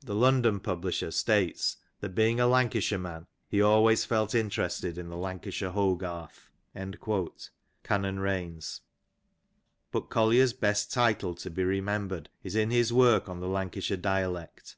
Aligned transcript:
The 0.00 0.14
London 0.14 0.58
publisher 0.58 1.10
states 1.10 1.76
that 2.00 2.14
being 2.14 2.40
a 2.40 2.44
Lanca 2.46 2.80
*' 2.80 2.80
shire 2.80 2.98
man 2.98 3.26
he 3.46 3.60
always 3.60 4.02
felt 4.02 4.34
interested 4.34 4.96
in 4.96 5.10
the 5.10 5.18
Lancashire 5.18 5.68
Hogarth."^ 5.72 6.48
(B.) 6.72 8.70
But 9.92 10.08
Collier's 10.08 10.52
best 10.54 10.90
title 10.90 11.34
to 11.34 11.50
be 11.50 11.62
remembered 11.62 12.30
is 12.42 12.56
in 12.56 12.70
his 12.70 12.90
work 12.90 13.28
on 13.28 13.40
the 13.40 13.48
Lancashire 13.48 13.98
Dialect. 13.98 14.76